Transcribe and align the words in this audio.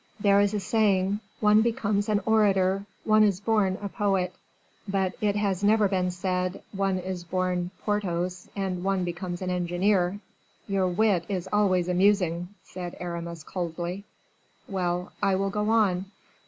There 0.19 0.41
is 0.41 0.55
a 0.55 0.59
saying, 0.59 1.19
one 1.41 1.61
becomes 1.61 2.09
an 2.09 2.21
orator, 2.25 2.87
one 3.03 3.23
is 3.23 3.39
born 3.39 3.77
a 3.83 3.87
poet; 3.87 4.33
but 4.87 5.13
it 5.21 5.35
has 5.35 5.63
never 5.63 5.87
been 5.87 6.09
said, 6.09 6.63
one 6.71 6.97
is 6.97 7.23
born 7.23 7.69
Porthos, 7.83 8.49
and 8.55 8.83
one 8.83 9.03
becomes 9.03 9.43
an 9.43 9.51
engineer." 9.51 10.19
"Your 10.67 10.87
wit 10.87 11.25
is 11.29 11.47
always 11.53 11.87
amusing," 11.87 12.47
said 12.63 12.97
Aramis, 12.99 13.43
coldly. 13.43 14.03
"Well, 14.67 15.11
I 15.21 15.35
will 15.35 15.51
go 15.51 15.69
on." 15.69 16.05